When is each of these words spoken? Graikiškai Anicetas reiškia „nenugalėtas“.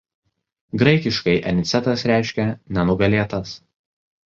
Graikiškai 0.81 1.35
Anicetas 1.51 2.07
reiškia 2.13 2.49
„nenugalėtas“. 2.79 3.57